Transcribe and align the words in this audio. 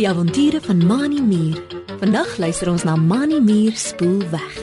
Die 0.00 0.08
avonture 0.08 0.60
van 0.60 0.86
Mani 0.86 1.20
Muur. 1.20 1.62
Vandag 1.98 2.38
luister 2.38 2.70
ons 2.70 2.82
na 2.88 2.94
Mani 2.96 3.40
Muur 3.40 3.74
spoel 3.76 4.22
weg. 4.30 4.54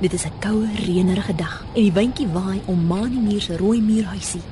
Dit 0.00 0.12
is 0.12 0.24
'n 0.24 0.32
koue, 0.40 0.66
reënerige 0.74 1.34
dag 1.34 1.64
en 1.74 1.82
die 1.82 1.92
windjie 1.92 2.28
waai 2.28 2.60
om 2.66 2.86
Mani 2.86 3.20
Muur 3.20 3.40
se 3.40 3.56
rooi 3.56 3.80
muurhuisie. 3.80 4.42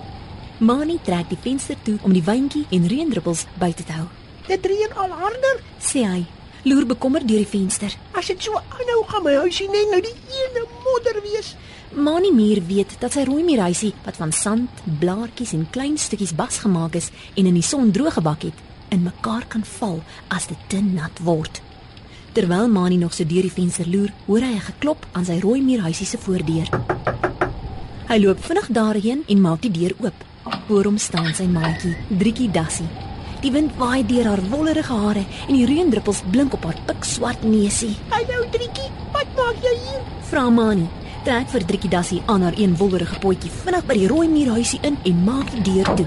Mani 0.59 0.98
trek 1.02 1.29
die 1.29 1.39
venster 1.41 1.77
toe 1.82 1.98
om 2.02 2.12
die 2.12 2.25
windjie 2.25 2.66
en 2.70 2.86
reendruppels 2.86 3.46
buite 3.59 3.84
te 3.84 3.93
hou. 3.93 4.07
Dit 4.46 4.66
reën 4.66 4.95
al 4.95 5.11
harder. 5.11 5.61
Sê 5.80 6.07
hy, 6.07 6.27
loer 6.62 6.86
bekommerd 6.86 7.29
deur 7.29 7.36
die 7.36 7.46
venster. 7.59 7.96
As 8.12 8.27
dit 8.27 8.43
so 8.43 8.52
aanhou 8.52 9.05
gaan 9.07 9.23
my 9.23 9.34
huisie 9.34 9.68
net 9.70 9.91
nou 9.91 10.00
die 10.00 10.16
ene 10.39 10.66
modder 10.84 11.23
wees. 11.23 11.56
Mani 11.92 12.30
Muur 12.33 12.60
weet 12.66 12.97
dat 13.01 13.15
sy 13.16 13.23
rooi 13.24 13.41
muurhuisie 13.47 13.95
wat 14.05 14.19
van 14.20 14.33
sand, 14.33 14.83
blaartjies 15.01 15.55
en 15.56 15.65
klein 15.73 15.97
stukkies 15.97 16.34
bas 16.37 16.59
gemaak 16.61 16.98
is 17.01 17.09
en 17.34 17.48
in 17.48 17.56
die 17.56 17.64
son 17.64 17.88
droog 17.97 18.19
gebak 18.19 18.45
het, 18.45 18.59
in 18.92 19.06
mekaar 19.06 19.47
kan 19.48 19.64
val 19.78 20.02
as 20.28 20.51
dit 20.51 20.69
te 20.69 20.83
nat 20.84 21.23
word. 21.24 21.62
Terwyl 22.37 22.69
Mani 22.69 23.01
nog 23.01 23.14
so 23.16 23.24
deur 23.24 23.48
die 23.48 23.52
venster 23.52 23.88
loer, 23.88 24.12
hoor 24.27 24.45
hy 24.45 24.52
'n 24.55 24.69
geklop 24.69 25.06
aan 25.12 25.24
sy 25.24 25.41
rooi 25.41 25.62
muurhuisie 25.62 26.06
se 26.06 26.19
voordeur. 26.19 26.69
Hy 28.09 28.19
loop 28.19 28.45
vinnig 28.45 28.69
daarheen 28.69 29.25
en 29.27 29.41
maak 29.41 29.62
die 29.62 29.70
deur 29.70 29.95
oop. 29.98 30.25
Voor 30.69 30.84
hom 30.84 30.98
staan 30.98 31.34
sy 31.34 31.45
maatjie, 31.45 31.97
Drietjie 32.09 32.50
Dassie. 32.50 32.89
Die 33.41 33.50
wind 33.50 33.73
waai 33.77 34.06
deur 34.06 34.27
haar 34.27 34.42
wollerige 34.50 34.92
hare 34.92 35.25
en 35.48 35.55
die 35.55 35.66
reendruppels 35.66 36.23
blink 36.30 36.52
op 36.52 36.64
haar 36.64 36.80
pikswart 36.86 37.42
neusie. 37.42 37.97
Hallo 38.11 38.45
Drietjie, 38.50 38.91
wat 39.12 39.27
maak 39.36 39.56
jy 39.62 39.77
hier? 39.84 40.02
Vra 40.30 40.50
Mani. 40.50 40.89
Trek 41.28 41.50
vir 41.52 41.64
Drietjie 41.68 41.91
Dassie 41.92 42.18
aan 42.32 42.41
haar 42.41 42.55
een 42.56 42.72
wollerige 42.80 43.19
potjie 43.20 43.50
vinnig 43.53 43.83
by 43.84 43.94
die 43.98 44.06
rooi 44.08 44.30
muurhuisie 44.33 44.78
in 44.89 44.94
en 45.11 45.19
maak 45.27 45.50
die 45.53 45.61
deur 45.66 45.89
toe. 45.98 46.06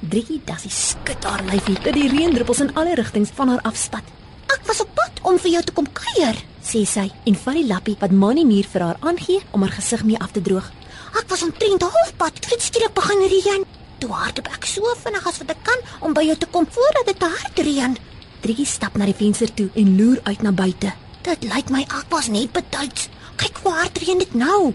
Drietjie 0.00 0.38
Dassie 0.48 0.72
skud 0.72 1.26
haar 1.28 1.42
lyfie 1.44 1.74
dat 1.76 1.92
die 1.92 2.06
reendruppels 2.08 2.62
in 2.64 2.70
alle 2.72 2.94
rigtings 2.96 3.34
van 3.36 3.52
haar 3.52 3.60
afspat. 3.68 4.08
Ek 4.48 4.64
was 4.70 4.80
op 4.80 4.94
pad 4.96 5.20
om 5.28 5.36
vir 5.44 5.52
jou 5.58 5.62
te 5.68 5.76
kom 5.76 5.90
kuier. 5.92 6.40
sê 6.64 6.86
sy 6.88 7.04
en 7.28 7.36
vat 7.42 7.58
die 7.60 7.66
lappie 7.68 7.98
wat 8.00 8.16
Mani 8.22 8.46
Muur 8.48 8.64
vir 8.72 8.86
haar 8.86 9.02
aangee 9.12 9.44
om 9.52 9.60
haar 9.60 9.76
gesig 9.76 10.06
mee 10.08 10.16
af 10.16 10.32
te 10.32 10.40
droog. 10.40 10.72
Ek 11.20 11.28
was 11.28 11.44
omtrent 11.44 11.84
halfpad 11.84 12.40
toe 12.40 12.56
dit 12.56 12.64
skielik 12.64 12.96
begin 12.96 13.28
reën. 13.36 13.68
Toe 14.00 14.10
hardloop 14.22 14.48
ek 14.56 14.64
so 14.64 14.96
vinnig 15.04 15.26
as 15.28 15.44
wat 15.44 15.52
ek 15.52 15.64
kan 15.68 15.86
om 16.00 16.16
by 16.16 16.24
jou 16.24 16.40
te 16.40 16.48
kom 16.48 16.64
voordat 16.64 17.12
dit 17.12 17.20
te 17.20 17.28
hard 17.28 17.64
reën. 17.68 18.00
Drietjie 18.40 18.72
stap 18.72 18.96
na 18.96 19.04
die 19.04 19.20
venster 19.20 19.52
toe 19.52 19.68
en 19.76 19.96
loer 20.00 20.24
uit 20.24 20.40
na 20.40 20.56
buite. 20.64 20.96
Dit 21.28 21.44
lyk 21.44 21.68
my 21.68 21.84
ek 21.84 22.08
was 22.08 22.32
net 22.32 22.56
betyds. 22.56 23.10
Kyk 23.40 23.62
hoe 23.62 23.70
hard 23.72 23.98
reën 23.98 24.18
dit 24.20 24.34
nou. 24.36 24.74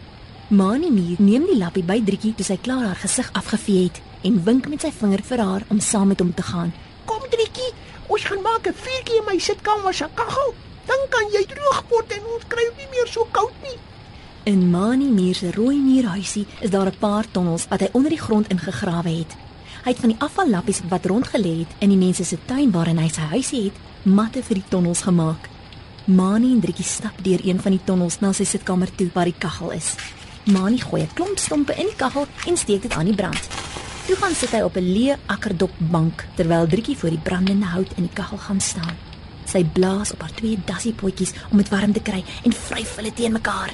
Mani 0.50 0.88
Muur 0.90 1.20
neem 1.22 1.44
die 1.46 1.58
lappie 1.60 1.84
by 1.86 2.00
Drietjie 2.02 2.32
toe 2.34 2.46
sy 2.48 2.56
klaar 2.58 2.88
haar 2.88 2.98
gesig 2.98 3.28
afgevee 3.38 3.84
het 3.84 4.00
en 4.26 4.40
wink 4.48 4.66
met 4.72 4.82
sy 4.82 4.90
vinger 5.02 5.22
vir 5.28 5.44
haar 5.46 5.66
om 5.70 5.82
saam 5.88 6.10
met 6.10 6.24
hom 6.24 6.32
te 6.34 6.46
gaan. 6.48 6.72
Kom 7.06 7.22
Drietjie, 7.30 7.70
ons 8.10 8.26
gaan 8.26 8.42
maak 8.42 8.66
'n 8.66 8.74
vuurtjie 8.74 9.20
in 9.20 9.28
my 9.30 9.38
sitkamer 9.38 9.94
se 9.94 10.08
kaggel. 10.16 10.56
Dan 10.90 11.06
kan 11.14 11.30
jy 11.36 11.46
droog 11.46 11.84
word 11.90 12.12
en 12.18 12.26
ons 12.34 12.48
kry 12.48 12.66
nie 12.78 12.90
meer 12.90 13.08
so 13.08 13.28
koud 13.32 13.54
nie. 13.62 13.78
In 14.46 14.72
Mani 14.72 15.10
Muur 15.14 15.36
se 15.36 15.52
rooi 15.52 15.78
muurhuisie 15.78 16.48
is 16.62 16.70
daar 16.70 16.90
'n 16.90 17.00
paar 17.00 17.26
tonnels 17.32 17.68
wat 17.70 17.82
hy 17.82 17.90
onder 17.94 18.10
die 18.10 18.26
grond 18.26 18.48
ingegrawe 18.50 19.10
het. 19.10 19.36
Hy 19.84 19.92
het 19.92 20.00
van 20.00 20.10
die 20.10 20.20
afvallappies 20.20 20.82
wat 20.90 21.06
rondgelê 21.06 21.60
het 21.60 21.76
in 21.80 21.90
die 21.90 22.04
mense 22.06 22.24
se 22.24 22.38
tuin 22.46 22.72
waarin 22.72 22.98
hy 22.98 23.10
sy 23.10 23.22
huisie 23.22 23.64
het, 23.64 23.78
matte 24.04 24.42
vir 24.44 24.56
die 24.56 24.70
tonnels 24.70 25.02
gemaak. 25.02 25.54
Mani 26.06 26.52
en 26.54 26.60
Drietjie 26.62 26.86
stap 26.86 27.16
deur 27.26 27.42
een 27.42 27.58
van 27.62 27.74
die 27.74 27.82
tonnels 27.82 28.20
na 28.22 28.30
sy 28.30 28.46
sitkamer 28.46 28.92
toe 28.94 29.08
waar 29.16 29.26
die 29.26 29.40
kaggel 29.42 29.72
is. 29.74 29.96
Mani 30.54 30.78
gooi 30.78 31.02
'n 31.02 31.14
klomp 31.18 31.40
stompe 31.40 31.74
in 31.74 31.88
die 31.90 31.96
kaggel 31.98 32.28
en 32.46 32.58
steek 32.58 32.82
dit 32.82 32.94
aan 32.94 33.06
die 33.06 33.16
brand. 33.16 33.42
Toe 34.06 34.16
gaan 34.16 34.36
sit 34.36 34.52
hy 34.52 34.62
op 34.62 34.76
'n 34.78 34.94
leë 34.94 35.18
akkerdopbank 35.26 36.26
terwyl 36.36 36.68
Drietjie 36.68 36.98
voor 36.98 37.10
die 37.10 37.24
brandende 37.24 37.66
hout 37.66 37.92
in 37.96 38.04
die 38.04 38.14
kaggel 38.14 38.38
gaan 38.38 38.62
staan. 38.62 38.96
Sy 39.46 39.64
blaas 39.64 40.14
op 40.14 40.22
haar 40.22 40.34
twee 40.34 40.60
dassiepotjies 40.66 41.34
om 41.52 41.58
dit 41.58 41.70
warm 41.70 41.94
te 41.94 42.02
kry 42.02 42.24
en 42.44 42.54
vryf 42.54 42.96
hulle 42.96 43.14
teen 43.14 43.32
mekaar. 43.32 43.74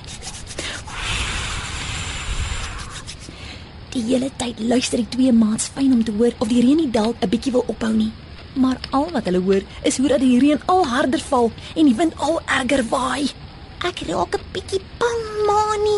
Die 3.89 4.03
hele 4.03 4.31
tyd 4.37 4.59
luister 4.59 4.97
die 4.97 5.09
twee 5.09 5.31
maats 5.33 5.67
fyn 5.67 5.93
om 5.93 6.03
te 6.03 6.11
hoor 6.11 6.31
of 6.37 6.47
die 6.47 6.61
reën 6.61 6.77
nie 6.77 6.91
dalk 6.91 7.15
'n 7.19 7.29
bietjie 7.29 7.51
wil 7.51 7.65
ophou 7.67 7.93
nie. 7.93 8.11
Maar 8.53 8.77
al 8.89 9.09
wat 9.11 9.25
hulle 9.25 9.39
hoor 9.39 9.61
is 9.83 9.97
hoe 9.97 10.07
dat 10.07 10.19
die 10.19 10.39
reën 10.39 10.61
al 10.65 10.85
harder 10.87 11.19
val 11.19 11.51
en 11.75 11.85
die 11.85 11.95
wind 11.95 12.13
al 12.17 12.41
erger 12.45 12.83
waai. 12.89 13.31
Ek 13.87 14.03
raak 14.07 14.35
'n 14.35 14.43
bietjie 14.51 14.81
bang, 14.97 15.21
Mani. 15.47 15.97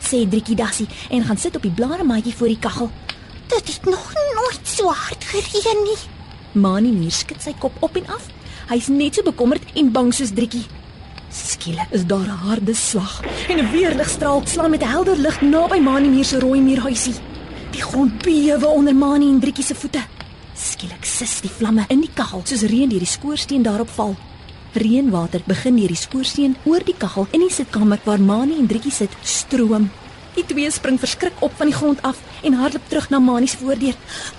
Sê 0.00 0.28
Drietjie 0.28 0.56
Dassie 0.56 0.88
en 1.10 1.24
gaan 1.24 1.36
sit 1.36 1.56
op 1.56 1.62
die 1.62 1.70
blare 1.70 2.22
voor 2.36 2.46
die 2.46 2.58
kaggel. 2.58 2.90
Dit 3.46 3.66
het 3.66 3.84
nog 3.84 4.12
nooit 4.34 4.60
so 4.62 4.86
hard 4.86 5.24
gereën 5.24 5.82
nie. 5.84 5.98
Mani 6.52 6.92
Muur 6.92 7.10
skud 7.10 7.42
sy 7.42 7.54
kop 7.58 7.72
op 7.80 7.96
en 7.96 8.06
af. 8.06 8.26
Hy's 8.68 8.88
net 8.88 9.14
so 9.14 9.22
bekommerd 9.22 9.62
en 9.74 9.92
bang 9.92 10.14
soos 10.14 10.32
Drietjie. 10.32 10.66
Skielik 11.30 11.90
is 11.90 12.06
daar 12.06 12.26
'n 12.26 12.42
harde 12.46 12.74
slag 12.74 13.20
en 13.48 13.58
'n 13.58 13.70
weerligstraal 13.70 14.42
slaan 14.44 14.70
met 14.70 14.84
helder 14.84 15.16
lig 15.16 15.40
naby 15.40 15.78
Mani 15.78 16.08
Muur 16.08 16.24
se 16.24 16.38
rooi 16.38 16.60
muurhuisie. 16.60 17.14
Die 17.70 17.82
grond 17.82 18.22
bewe 18.22 18.66
onder 18.66 18.94
Mani 18.94 19.28
en 19.28 19.40
Drietjie 19.40 19.64
se 19.64 19.74
voete. 19.74 20.00
Skielik 20.82 21.06
sis 21.06 21.36
die 21.44 21.50
vlamme 21.54 21.84
in 21.94 22.00
die 22.02 22.10
kaggel 22.10 22.40
soos 22.42 22.64
reën 22.66 22.90
deur 22.90 23.04
die 23.04 23.06
skoorsteen 23.06 23.62
daarop 23.62 23.90
val. 23.94 24.16
Reënwater 24.74 25.44
begin 25.46 25.76
deur 25.78 25.92
die 25.94 25.98
skoorsteen 26.00 26.56
oor 26.66 26.82
die 26.82 26.96
kaggel 27.04 27.28
in 27.38 27.44
die 27.44 27.52
sitkamer 27.54 28.00
waar 28.02 28.18
Mani 28.18 28.56
en 28.58 28.66
Drietjie 28.66 28.90
sit 28.96 29.14
stroom. 29.22 29.86
Die 30.34 30.42
twee 30.48 30.72
spring 30.74 30.98
verskrik 30.98 31.38
op 31.46 31.54
van 31.60 31.70
die 31.70 31.76
grond 31.76 32.02
af 32.02 32.18
en 32.42 32.58
hardloop 32.58 32.90
terug 32.90 33.06
na 33.14 33.22
Mani 33.22 33.46
se 33.46 33.60
voordeur. 33.62 33.94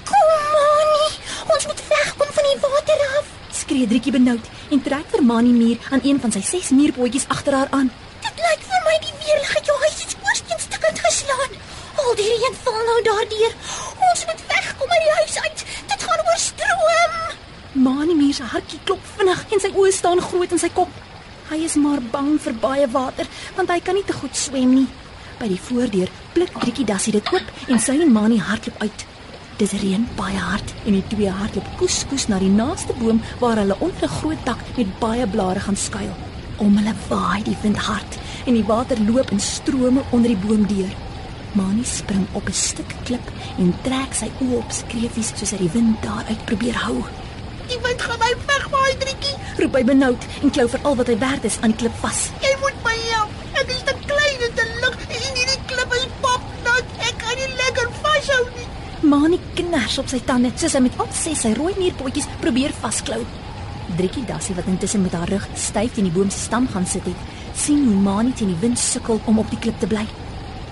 Kom, 0.10 0.28
Mani, 0.58 1.08
ons 1.56 1.70
moet 1.72 1.86
wegkom 1.94 2.36
van 2.36 2.50
die 2.50 2.60
water 2.66 3.08
af. 3.22 3.32
Skree 3.64 3.88
Drietjie 3.88 4.18
benoud 4.20 4.52
en 4.68 4.84
trek 4.84 5.08
vir 5.16 5.24
Mani 5.24 5.56
muur 5.56 5.90
aan 5.96 6.04
een 6.04 6.20
van 6.20 6.36
sy 6.36 6.44
ses 6.44 6.76
muurpotjies 6.76 7.30
agter 7.38 7.56
haar 7.62 7.72
aan. 7.72 7.88
Dit 8.28 8.48
lyk 8.50 8.68
vir 8.68 8.84
my 8.90 9.00
die 9.08 9.16
weerlig 9.24 9.56
het 9.62 9.72
jou 9.72 9.80
huis 9.86 9.96
iets 9.96 10.20
skoorsteen 10.20 10.68
stukkend 10.68 11.00
geslaan. 11.08 11.60
Al 12.04 12.16
die 12.20 12.28
reën 12.36 12.64
val 12.68 12.84
nou 12.92 13.02
daardeur. 13.08 13.60
Ons 14.12 14.28
moet 14.28 14.48
wegkom 14.52 14.98
uit 14.98 15.06
die 15.08 15.16
huis 15.22 15.40
uit. 15.40 15.53
Mani 17.74 18.14
muur 18.14 18.34
se 18.38 18.46
hartjie 18.46 18.78
klop 18.86 19.02
vinnig 19.18 19.40
en 19.50 19.62
sy 19.62 19.70
oë 19.74 19.92
staan 19.98 20.20
groot 20.22 20.52
in 20.54 20.60
sy 20.62 20.68
kop. 20.78 20.90
Hy 21.50 21.58
is 21.66 21.74
maar 21.82 22.04
bang 22.14 22.36
vir 22.44 22.54
baie 22.62 22.86
water 22.94 23.26
want 23.56 23.72
hy 23.74 23.80
kan 23.82 23.98
nie 23.98 24.04
te 24.06 24.14
goed 24.14 24.38
swem 24.38 24.76
nie. 24.78 24.86
By 25.40 25.48
die 25.50 25.58
voordeur 25.58 26.12
blik 26.36 26.54
Drietjie 26.60 26.86
Dassie 26.86 27.16
dit 27.16 27.32
oop 27.34 27.50
en 27.66 27.82
sy 27.82 27.96
en 28.06 28.14
Mani 28.14 28.38
hardloop 28.38 28.78
uit. 28.86 29.06
Dis 29.58 29.74
reën 29.82 30.06
baie 30.20 30.38
hard 30.38 30.76
en 30.84 31.00
die 31.00 31.08
twee 31.16 31.34
hardloop 31.34 31.72
koeskoes 31.80 32.28
na 32.30 32.38
die 32.44 32.52
naaste 32.54 32.94
boom 33.00 33.24
waar 33.42 33.64
hulle 33.64 33.80
onder 33.80 34.06
'n 34.06 34.16
groot 34.20 34.46
tak 34.46 34.62
met 34.78 34.94
baie 35.00 35.26
blare 35.28 35.66
gaan 35.66 35.82
skuil. 35.88 36.14
Om 36.58 36.78
hulle 36.78 36.94
waai 37.10 37.42
die 37.44 37.58
wind 37.64 37.78
hard 37.90 38.20
en 38.46 38.54
die 38.54 38.70
water 38.70 39.02
loop 39.02 39.32
in 39.32 39.40
strome 39.40 40.06
onder 40.12 40.30
die 40.30 40.44
boom 40.46 40.68
deur. 40.68 40.94
Mani 41.58 41.84
spring 41.84 42.28
op 42.34 42.48
'n 42.48 42.54
stuk 42.54 42.96
klip 43.04 43.28
en 43.58 43.74
trek 43.82 44.14
sy 44.14 44.30
oë 44.42 44.58
op 44.58 44.72
skreefies 44.72 45.34
soos 45.36 45.52
hy 45.52 45.58
die 45.58 45.74
wind 45.74 46.02
daaruit 46.04 46.46
probeer 46.46 46.78
hou. 46.86 47.02
Die 47.70 47.80
wind 47.84 48.02
gaan 48.02 48.20
my 48.20 48.32
wegwaai 48.48 48.96
Drietjie. 49.02 49.36
Roep 49.62 49.76
hy 49.78 49.84
benoud 49.88 50.26
en 50.42 50.52
klou 50.56 50.66
vir 50.74 50.82
al 50.90 50.98
wat 51.00 51.12
hy 51.12 51.18
werd 51.22 51.46
is 51.48 51.58
aan 51.62 51.74
die 51.74 51.80
klip 51.84 51.96
vas. 52.02 52.26
Jy 52.44 52.54
moet 52.64 52.80
my 52.86 52.96
help. 53.10 53.38
Ek 53.62 53.72
is 53.76 53.84
te 53.88 53.96
klein 54.08 54.46
en 54.48 54.58
te 54.58 54.66
lig 54.82 54.98
en 55.06 55.38
hierdie 55.38 55.62
klip 55.70 55.96
is 56.00 56.08
papnat. 56.26 56.98
Ek 57.10 57.22
kan 57.22 57.40
nie 57.40 57.50
lekker 57.62 57.94
vashou 58.02 58.42
nie. 58.58 58.68
Mani 59.14 59.40
kners 59.60 59.98
op 60.02 60.12
sy 60.12 60.20
tande 60.28 60.52
soos 60.56 60.76
hy 60.78 60.84
met 60.88 61.00
al 61.00 61.10
ses 61.16 61.46
sy 61.46 61.54
rooi 61.60 61.74
muurpotjies 61.80 62.28
probeer 62.44 62.76
vasklou. 62.82 63.22
Drietjie 63.98 64.26
Dassie 64.28 64.56
wat 64.58 64.68
intussen 64.72 65.04
met 65.06 65.16
haar 65.16 65.32
rug 65.32 65.48
styf 65.60 65.96
teen 65.96 66.10
die 66.10 66.16
boom 66.16 66.32
se 66.32 66.40
stam 66.48 66.68
gaan 66.72 66.88
sit 66.88 67.08
het, 67.08 67.32
sien 67.56 67.84
hoe 67.86 68.02
Mani 68.10 68.34
teen 68.34 68.52
die 68.52 68.62
wind 68.64 68.80
sukkel 68.80 69.22
om 69.30 69.40
op 69.44 69.50
die 69.52 69.60
klip 69.64 69.80
te 69.80 69.88
bly. 69.92 70.04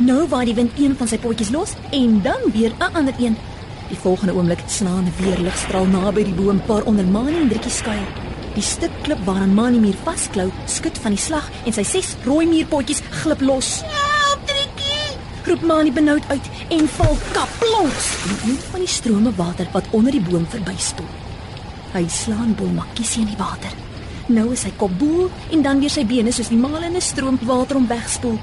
Nou 0.01 0.25
waai 0.31 0.45
die 0.49 0.57
wind 0.57 0.77
een 0.79 0.95
van 0.97 1.07
sy 1.07 1.19
potjies 1.21 1.51
los 1.53 1.75
en 1.94 2.21
dan 2.25 2.47
weer 2.55 2.73
'n 2.73 2.94
ander 2.97 3.13
een. 3.19 3.37
Die 3.91 3.99
volgende 3.99 4.33
oomblik 4.33 4.61
slaan 4.67 5.03
'n 5.03 5.13
weerligstraal 5.19 5.85
naby 5.85 6.23
die 6.23 6.33
boom 6.33 6.61
waaronder 6.65 7.05
Mani 7.05 7.35
en 7.41 7.47
Drietjie 7.47 7.71
skuil. 7.71 8.07
Die 8.53 8.63
stuk 8.63 8.91
klip 9.01 9.19
waaraan 9.25 9.53
Mani 9.53 9.79
muur 9.79 9.97
vasklou, 10.03 10.51
skud 10.65 10.97
van 10.97 11.11
die 11.11 11.19
slag 11.19 11.49
en 11.65 11.73
sy 11.73 11.83
ses 11.83 12.15
rooi 12.25 12.45
muurpotjies 12.47 13.01
glip 13.21 13.41
los. 13.41 13.81
Help 13.81 14.47
Drietjie. 14.47 15.17
Roep 15.45 15.61
Mani 15.61 15.91
benoud 15.91 16.23
uit 16.27 16.49
en 16.69 16.88
val 16.88 17.17
kaplons 17.31 18.05
in 18.29 18.51
een 18.51 18.59
van 18.71 18.79
die 18.79 18.88
strome 18.88 19.31
water 19.35 19.67
wat 19.71 19.85
onder 19.91 20.11
die 20.11 20.21
boom 20.29 20.45
verbyspoel. 20.49 21.11
Hy 21.94 22.07
slaan 22.07 22.55
bolmakkies 22.55 23.17
in 23.17 23.25
die 23.25 23.37
water. 23.37 23.71
Nou 24.27 24.51
is 24.51 24.63
hy 24.63 24.71
kop 24.77 24.99
bo 24.99 25.29
en 25.51 25.61
dan 25.61 25.79
weer 25.79 25.89
sy 25.89 26.05
bene 26.05 26.31
soos 26.31 26.47
die 26.47 26.57
malende 26.57 27.01
stroom 27.01 27.39
water 27.41 27.75
om 27.75 27.87
wegspoel. 27.87 28.39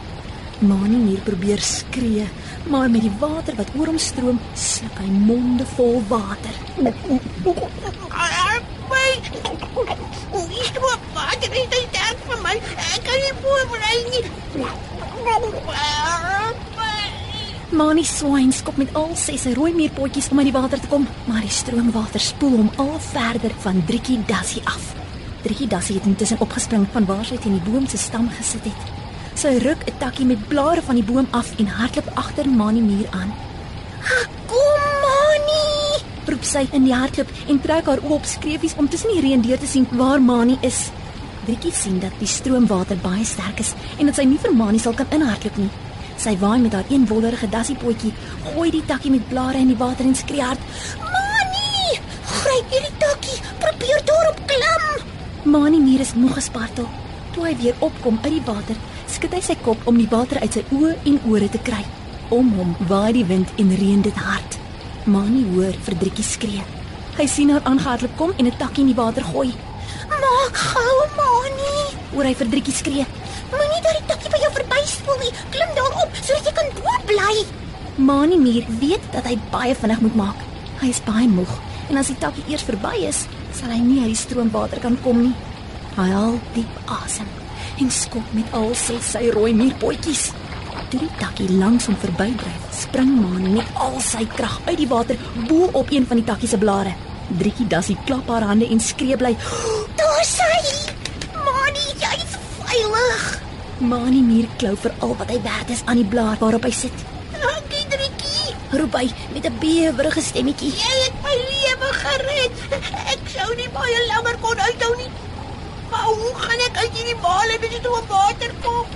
Mani 0.58 0.96
muur 0.96 1.20
probeer 1.22 1.60
skree, 1.62 2.28
maar 2.66 2.90
met 2.90 3.04
die 3.06 3.12
water 3.18 3.54
wat 3.54 3.68
oor 3.78 3.92
hom 3.92 3.98
stroom, 3.98 4.40
sluk 4.58 4.98
hy 4.98 5.06
monde 5.06 5.66
vol 5.76 6.02
water. 6.10 6.56
My. 6.82 6.90
O, 10.34 10.42
is 10.48 10.72
dit 10.72 10.80
wat? 10.82 11.06
Wat 11.14 11.46
is 11.46 11.52
dit 11.54 11.86
sterk 11.86 12.26
vir 12.26 12.42
my? 12.42 12.56
Ek 12.74 13.06
kan 13.06 13.22
nie 13.22 13.32
voorberei 13.38 13.96
nie. 14.10 14.24
Mani 17.78 18.02
swyn 18.02 18.50
skop 18.52 18.82
met 18.82 18.90
al 18.98 19.14
ses 19.14 19.46
sy 19.46 19.54
rooi 19.54 19.70
meerpotjies 19.78 20.32
om 20.32 20.42
uit 20.42 20.50
die 20.50 20.58
water 20.58 20.82
te 20.82 20.90
kom, 20.90 21.06
maar 21.30 21.44
die 21.44 21.54
stroomwater 21.54 22.22
spoel 22.22 22.56
hom 22.64 22.70
al 22.82 22.96
verder 23.12 23.54
van 23.62 23.84
Driekie 23.86 24.18
Dassie 24.26 24.64
af. 24.66 24.94
Driekie 25.44 25.70
Dassie 25.70 26.00
het 26.00 26.08
intussen 26.10 26.42
opgespring 26.42 26.88
van 26.96 27.06
waar 27.06 27.26
sy 27.28 27.38
teen 27.38 27.60
die 27.60 27.66
boom 27.70 27.86
se 27.86 28.00
stam 28.00 28.26
gesit 28.40 28.66
het. 28.66 29.07
Sy 29.38 29.52
ruk 29.62 29.82
'n 29.86 29.98
takkie 29.98 30.26
met 30.26 30.48
blare 30.48 30.82
van 30.82 30.96
die 30.98 31.04
boom 31.04 31.26
af 31.30 31.52
en 31.62 31.66
hardloop 31.66 32.08
agter 32.14 32.48
Mani 32.48 32.80
muur 32.80 33.06
aan. 33.10 33.30
Kom, 34.50 34.82
Mani! 35.04 36.02
Roep 36.26 36.42
sy 36.42 36.66
in 36.72 36.84
die 36.84 36.94
hardloop 36.94 37.30
en 37.46 37.60
trek 37.60 37.86
haar 37.86 38.02
oë 38.02 38.16
op 38.16 38.24
skreefies 38.24 38.74
om 38.76 38.88
tussen 38.88 39.12
die 39.14 39.20
reën 39.20 39.40
deur 39.40 39.58
te 39.58 39.66
sien 39.66 39.86
waar 39.90 40.20
Mani 40.20 40.58
is. 40.60 40.90
Driekie 41.44 41.72
sien 41.72 42.00
dat 42.00 42.18
die 42.18 42.26
stroomwater 42.26 42.96
baie 42.96 43.24
sterk 43.24 43.60
is 43.60 43.74
en 43.98 44.06
dat 44.06 44.18
sy 44.18 44.24
nie 44.24 44.42
vir 44.42 44.54
Mani 44.54 44.78
sal 44.78 44.94
kan 44.94 45.06
inhardloop 45.10 45.56
nie. 45.56 45.70
Sy 46.16 46.34
waai 46.42 46.58
met 46.58 46.72
haar 46.72 46.90
een 46.90 47.06
wollerige 47.06 47.48
dassiepotjie, 47.48 48.12
gooi 48.50 48.70
die 48.70 48.84
takkie 48.86 49.10
met 49.10 49.28
blare 49.28 49.58
in 49.58 49.70
die 49.70 49.78
water 49.78 50.04
en 50.04 50.18
skree 50.18 50.42
hard: 50.42 50.58
Mani! 50.98 52.00
Gryp 52.26 52.74
hierdie 52.74 52.98
takkie, 52.98 53.38
probeer 53.62 54.02
daarop 54.04 54.42
klim. 54.50 54.84
Mani 55.44 55.78
muur 55.78 56.00
is 56.00 56.14
moeg 56.14 56.34
gespartel. 56.34 56.90
Toe 57.32 57.46
hy 57.46 57.56
weer 57.62 57.74
opkom 57.78 58.18
uit 58.24 58.32
die 58.32 58.44
water, 58.44 58.76
skud 59.18 59.34
hy 59.34 59.40
sy 59.42 59.56
kop 59.66 59.80
om 59.90 59.96
die 59.98 60.06
water 60.12 60.38
uit 60.38 60.54
sy 60.54 60.60
oë 60.70 60.92
en 61.10 61.16
ore 61.26 61.48
te 61.50 61.58
kry. 61.66 61.80
Om 62.34 62.52
hom 62.54 62.74
waai 62.90 63.16
die 63.16 63.24
wind 63.26 63.50
en 63.58 63.72
reën 63.80 64.02
dit 64.04 64.18
hard. 64.22 64.58
Mani 65.10 65.40
hoor 65.54 65.74
Verdriekie 65.86 66.26
skree. 66.26 66.62
Hy 67.16 67.26
sien 67.26 67.50
haar 67.50 67.64
aangehardloop 67.66 68.14
kom 68.20 68.34
en 68.38 68.46
'n 68.46 68.58
takkie 68.60 68.84
in 68.84 68.92
die 68.92 69.00
water 69.00 69.24
gooi. 69.32 69.50
Maak 70.22 70.54
gou, 70.54 70.94
Mani. 71.18 71.74
Hoor 72.12 72.28
hy 72.30 72.34
Verdriekie 72.34 72.74
skree. 72.80 73.06
Moenie 73.50 73.82
dat 73.86 73.98
die 73.98 74.06
takkie 74.06 74.30
by 74.30 74.38
jou 74.44 74.52
verbyspoel 74.58 75.18
nie. 75.18 75.32
Klim 75.50 75.70
daarop 75.74 76.10
sodat 76.22 76.46
jy 76.46 76.52
kan 76.52 76.68
bo 76.78 76.94
bly. 77.10 77.34
Mani 77.96 78.36
muur 78.36 78.64
weet 78.78 79.04
dat 79.12 79.24
hy 79.24 79.38
baie 79.50 79.74
vinnig 79.74 80.00
moet 80.00 80.14
maak. 80.14 80.38
Hy 80.80 80.88
is 80.88 81.02
baie 81.02 81.26
moeg 81.26 81.58
en 81.90 81.96
as 81.96 82.06
die 82.06 82.18
takkie 82.18 82.44
eers 82.46 82.62
verby 82.62 83.08
is, 83.08 83.26
sal 83.52 83.70
hy 83.70 83.80
nie 83.80 84.00
uit 84.00 84.14
die 84.14 84.22
stroomwater 84.22 84.78
kan 84.78 84.98
kom 85.02 85.22
nie. 85.22 85.34
Hy 85.96 86.08
haal 86.10 86.38
diep 86.54 86.70
asem 86.86 87.47
en 87.80 87.90
skop 87.90 88.32
met 88.36 88.52
al 88.56 88.70
ses 88.74 89.12
sy 89.14 89.28
rooi 89.34 89.52
muurpotjies. 89.54 90.28
Toe 90.88 91.00
die 91.02 91.10
takkie 91.20 91.48
langs 91.52 91.86
hom 91.90 91.96
verbydryf, 92.00 92.62
spring 92.72 93.10
Mani 93.20 93.50
met 93.58 93.76
al 93.76 93.98
sy 94.00 94.24
krag 94.36 94.56
uit 94.66 94.78
die 94.80 94.88
water 94.88 95.18
bo 95.48 95.68
op 95.76 95.90
een 95.92 96.06
van 96.08 96.20
die 96.20 96.24
takkie 96.24 96.48
se 96.48 96.58
blare. 96.58 96.94
Driekie 97.28 97.66
Dassie 97.68 97.96
klap 98.08 98.30
haar 98.32 98.46
hande 98.48 98.68
en 98.72 98.80
skree 98.80 99.16
bly. 99.20 99.34
Daar 100.00 100.24
sy. 100.24 100.48
Mani, 101.36 101.84
jy's 102.00 102.38
veilig. 102.62 103.26
Mani 103.84 104.22
muur 104.24 104.48
klou 104.58 104.72
vir 104.80 104.94
al 105.04 105.12
wat 105.20 105.34
hy 105.34 105.36
werd 105.44 105.74
is 105.76 105.84
aan 105.84 106.00
die 106.00 106.08
blaar 106.08 106.40
waarop 106.40 106.64
hy 106.64 106.72
sit. 106.72 107.04
Dankie, 107.36 107.84
Driekie. 107.92 108.54
Roep 108.80 108.96
hy 108.96 109.06
met 109.34 109.44
'n 109.44 109.58
bewerige 109.60 110.24
stemmetjie. 110.24 110.72
Jy 110.72 110.96
het 111.04 111.20
my 111.22 111.36
lewe 111.52 111.90
gered. 112.00 112.52
Ek 113.12 113.22
sou 113.36 113.54
nie 113.60 113.68
baie 113.76 114.00
langer 114.08 114.36
kon 114.40 114.58
uithou 114.58 114.96
hoe 116.14 116.34
gaan 116.34 116.64
ek 116.68 116.76
uit 116.82 116.96
hierdie 116.96 117.20
bale 117.22 117.58
as 117.58 117.74
dit 117.76 117.86
oor 117.90 118.04
water 118.08 118.52
kom? 118.62 118.86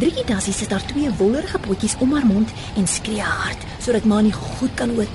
Driekie 0.00 0.24
Dassie 0.24 0.54
sit 0.54 0.70
haar 0.70 0.84
twee 0.86 1.10
wollerige 1.18 1.58
potjies 1.58 1.96
om 2.04 2.12
haar 2.14 2.26
mond 2.26 2.52
en 2.78 2.86
skree 2.88 3.24
hard 3.26 3.64
sodat 3.84 4.04
Mani 4.04 4.30
goed 4.32 4.74
kan 4.78 4.92
hoor. 4.94 5.08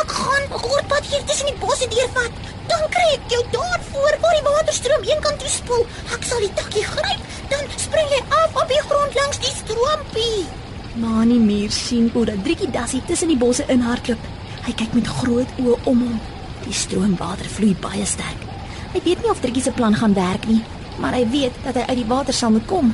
Ek 0.00 0.10
gaan 0.18 0.44
'n 0.44 0.50
kort 0.50 0.86
pad 0.88 1.04
hier 1.10 1.24
tussen 1.24 1.46
die 1.46 1.60
bosse 1.62 1.88
deurvat. 1.94 2.32
Dan 2.72 2.84
kry 2.94 3.08
ek 3.14 3.24
jou 3.34 3.42
daar 3.50 3.80
voor 3.90 4.14
waar 4.20 4.36
die 4.38 4.48
waterstroom 4.50 5.02
een 5.04 5.20
kant 5.20 5.38
toe 5.38 5.48
spoel. 5.48 5.86
Ek 6.14 6.22
sal 6.22 6.40
die 6.40 6.54
takkie 6.54 6.84
gryp, 6.84 7.20
dan 7.52 7.64
spring 7.76 8.08
jy 8.14 8.22
af 8.42 8.50
op 8.62 8.68
die 8.68 8.82
grond 8.88 9.14
langs 9.14 9.38
die 9.38 9.54
stroompie. 9.60 10.46
Mani 10.94 11.38
muur 11.38 11.70
sien 11.70 12.10
hoe 12.12 12.24
dat 12.24 12.44
Driekie 12.44 12.70
Dassie 12.70 13.02
tussen 13.06 13.28
die 13.28 13.38
bosse 13.38 13.64
inhardloop. 13.66 14.22
Hy 14.66 14.72
kyk 14.72 14.92
met 14.92 15.06
groot 15.06 15.50
oë 15.58 15.78
om 15.84 15.98
hom. 16.06 16.20
Die 16.64 16.74
stroomwater 16.74 17.48
vloei 17.48 17.76
baie 17.80 18.06
sterk. 18.06 18.49
Hy 18.90 18.98
weet 19.04 19.20
nie 19.22 19.30
of 19.30 19.38
Driekie 19.38 19.62
se 19.62 19.70
plan 19.70 19.94
gaan 19.94 20.14
werk 20.14 20.48
nie, 20.50 20.62
maar 20.98 21.14
hy 21.14 21.22
weet 21.30 21.54
dat 21.62 21.76
hy 21.78 21.84
uit 21.86 22.00
die 22.00 22.08
water 22.10 22.34
sal 22.34 22.50
moet 22.50 22.66
kom. 22.66 22.88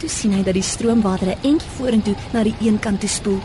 Toe 0.00 0.08
sien 0.08 0.32
hy 0.32 0.40
dat 0.46 0.56
die 0.56 0.64
stroomwater 0.64 1.28
'n 1.34 1.50
entjie 1.50 1.74
vorentoe 1.76 2.14
na 2.32 2.42
die 2.42 2.54
een 2.60 2.78
kant 2.78 3.00
toe 3.00 3.08
spoel. 3.08 3.40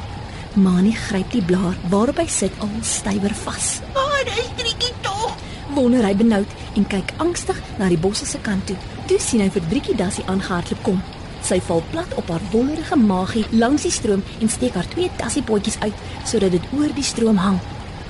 Mani 0.55 0.91
gryp 0.91 1.31
die 1.31 1.41
blaar 1.41 1.75
waarop 1.89 2.17
hy 2.17 2.27
sit 2.27 2.51
al 2.59 2.69
stywer 2.81 3.35
vas. 3.43 3.81
Maar 3.93 4.23
dis 4.25 4.47
Driekie 4.55 4.93
tog. 5.01 5.35
Wonder 5.75 6.05
hy 6.05 6.15
benoud 6.15 6.47
en 6.75 6.87
kyk 6.87 7.13
angstig 7.17 7.61
na 7.77 7.89
die 7.89 7.97
bosse 7.97 8.25
se 8.25 8.39
kant 8.39 8.65
toe. 8.67 8.77
Toe 9.07 9.19
sien 9.19 9.41
hy 9.41 9.49
vir 9.49 9.67
Driekie 9.69 9.95
Dassie 9.95 10.25
aangehardloop 10.25 10.83
kom. 10.83 11.03
Sy 11.43 11.59
val 11.59 11.83
plat 11.91 12.15
op 12.15 12.29
haar 12.29 12.41
wollerige 12.51 12.95
maagie 12.95 13.45
langs 13.51 13.81
die 13.81 13.91
stroom 13.91 14.23
en 14.39 14.49
steek 14.49 14.73
haar 14.73 14.87
twee 14.87 15.11
tassiepotjies 15.17 15.79
uit 15.79 15.93
sodat 16.25 16.51
dit 16.51 16.63
oor 16.71 16.93
die 16.95 17.03
stroom 17.03 17.37
hang. 17.37 17.59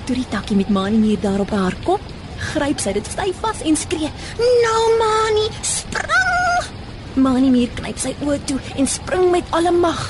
Toe 0.04 0.14
die 0.14 0.28
takkie 0.28 0.56
met 0.56 0.68
Mani 0.68 0.96
neer 0.96 1.20
daarop 1.20 1.50
haar 1.50 1.76
kop, 1.84 2.00
gryp 2.40 2.80
sy 2.80 2.92
dit 2.96 3.06
styf 3.06 3.40
vas 3.44 3.62
en 3.62 3.76
skree: 3.76 4.10
Nou 4.38 4.82
Mani, 5.00 5.46
spring! 5.62 6.68
Mani 7.14 7.50
muur 7.50 7.70
knyp 7.78 7.98
sy 7.98 8.14
oë 8.24 8.38
toe 8.46 8.58
en 8.76 8.86
spring 8.88 9.30
met 9.30 9.44
alle 9.56 9.72
mag. 9.74 10.02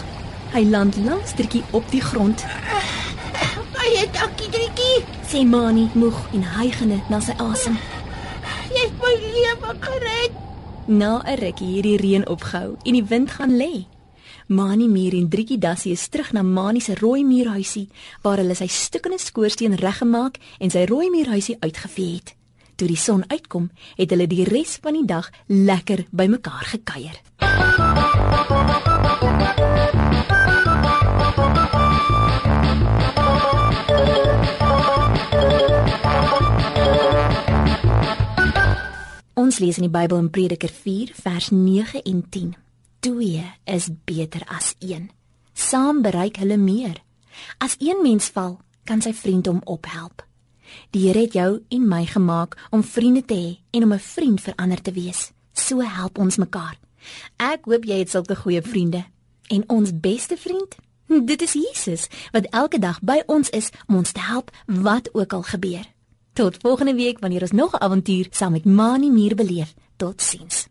Hy 0.53 0.65
land 0.69 0.97
langs 1.05 1.33
Driekie 1.39 1.63
op 1.77 1.87
die 1.91 2.03
grond. 2.03 2.45
Baie 3.75 4.05
dankie 4.17 4.51
Driekie. 4.51 5.05
Sê 5.31 5.45
Mani 5.47 5.89
moeg 5.95 6.19
en 6.35 6.45
hygende 6.57 7.01
na 7.09 7.21
sy 7.23 7.37
asem. 7.39 7.79
Jy 8.75 8.85
het 8.85 9.01
my 9.03 9.15
lewe 9.23 9.75
gered. 9.87 10.37
Na 10.87 11.23
'n 11.23 11.39
rukkie 11.39 11.77
het 11.77 11.83
die 11.83 11.97
reën 11.97 12.29
opgehou 12.29 12.77
en 12.83 12.93
die 12.93 13.05
wind 13.05 13.31
gaan 13.31 13.57
lê. 13.57 13.87
Mani 14.51 14.89
muur 14.89 15.15
en 15.15 15.29
Driekie 15.29 15.59
Dassie 15.63 15.93
is 15.93 16.09
terug 16.09 16.33
na 16.33 16.43
Mani 16.43 16.81
se 16.81 16.95
rooi 16.99 17.23
muurhuisie 17.23 17.85
waar 18.23 18.41
hulle 18.43 18.57
sy 18.59 18.67
stukkende 18.67 19.21
skoorsteen 19.23 19.77
reggemaak 19.79 20.41
en 20.59 20.73
sy 20.75 20.81
rooi 20.91 21.07
muurhuisie 21.13 21.55
uitgevee 21.63 22.17
het. 22.17 22.33
Toe 22.75 22.89
die 22.91 22.99
son 22.99 23.23
uitkom, 23.31 23.69
het 23.95 24.11
hulle 24.11 24.27
die 24.27 24.43
res 24.49 24.73
van 24.83 24.97
die 24.99 25.07
dag 25.07 25.29
lekker 25.47 26.03
bymekaar 26.11 26.67
gekuier. 26.67 27.21
Ons 39.39 39.63
lees 39.63 39.79
in 39.79 39.87
die 39.87 39.95
Bybel 39.95 40.19
in 40.19 40.33
Prediker 40.35 40.75
4 40.75 41.15
vers 41.23 41.53
9 41.55 42.03
en 42.03 42.27
10. 42.35 42.51
Twee 43.01 43.53
is 43.65 43.89
beter 44.05 44.43
as 44.47 44.75
een. 44.79 45.11
Saam 45.53 46.03
bereik 46.03 46.37
hulle 46.37 46.57
meer. 46.57 47.03
As 47.59 47.77
een 47.79 48.03
mens 48.03 48.29
val, 48.29 48.59
kan 48.85 49.01
sy 49.01 49.15
vriend 49.17 49.47
hom 49.49 49.63
ophelp. 49.65 50.27
Die 50.93 51.07
Here 51.07 51.23
het 51.25 51.33
jou 51.33 51.63
en 51.69 51.87
my 51.89 52.05
gemaak 52.07 52.59
om 52.71 52.83
vriende 52.85 53.25
te 53.25 53.35
hê 53.35 53.59
en 53.71 53.83
om 53.83 53.93
'n 53.93 53.99
vriend 53.99 54.41
vir 54.41 54.55
ander 54.57 54.83
te 54.83 54.93
wees. 54.93 55.33
So 55.53 55.81
help 55.81 56.19
ons 56.19 56.37
mekaar. 56.37 56.79
Ek 57.37 57.65
hoop 57.65 57.85
jy 57.85 57.99
het 57.99 58.11
sulke 58.11 58.37
goeie 58.37 58.63
vriende. 58.63 59.05
En 59.49 59.65
ons 59.69 59.91
beste 60.01 60.37
vriend, 60.37 60.77
dit 61.31 61.43
is 61.43 61.53
Jesus 61.53 62.09
wat 62.33 62.47
elke 62.51 62.79
dag 62.79 63.01
by 63.01 63.23
ons 63.27 63.51
is 63.51 63.71
om 63.87 63.97
ons 63.97 64.13
te 64.13 64.21
help 64.21 64.51
wat 64.67 65.15
ook 65.15 65.33
al 65.33 65.43
gebeur. 65.43 65.87
Tot 66.33 66.57
volgende 66.61 66.95
week 66.95 67.19
wanneer 67.19 67.43
ons 67.43 67.51
nog 67.51 67.73
'n 67.73 67.83
avontuur 67.83 68.27
saam 68.31 68.53
met 68.53 68.65
Mani 68.65 69.11
Muur 69.11 69.35
beleef. 69.35 69.75
Totsiens. 69.97 70.69